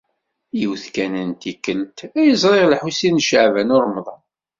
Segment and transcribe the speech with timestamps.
[0.59, 4.21] Yiwet kan n tikkelt ay ẓriɣ Lḥusin n Caɛban u Ṛemḍan.